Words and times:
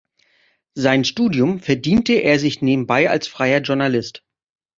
Sein 0.73 1.03
Studium 1.05 1.59
verdiente 1.59 2.13
er 2.13 2.39
sich 2.39 2.63
nebenbei 2.63 3.07
als 3.11 3.27
freier 3.27 3.59
Journalist. 3.61 4.23